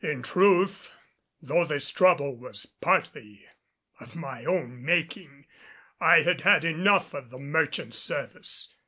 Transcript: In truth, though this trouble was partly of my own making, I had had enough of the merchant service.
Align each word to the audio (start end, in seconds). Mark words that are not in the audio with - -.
In 0.00 0.20
truth, 0.24 0.90
though 1.40 1.64
this 1.64 1.92
trouble 1.92 2.36
was 2.36 2.66
partly 2.80 3.46
of 4.00 4.16
my 4.16 4.44
own 4.44 4.84
making, 4.84 5.46
I 6.00 6.22
had 6.22 6.40
had 6.40 6.64
enough 6.64 7.14
of 7.14 7.30
the 7.30 7.38
merchant 7.38 7.94
service. 7.94 8.74